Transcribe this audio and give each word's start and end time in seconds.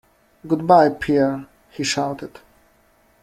Goodbye, 0.47 0.89
Pierre, 0.99 1.45
he 1.69 1.83
shouted. 1.83 2.39